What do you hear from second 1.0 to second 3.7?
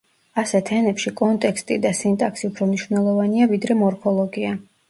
კონტექსტი და სინტაქსი უფრო მნიშვნელოვანია,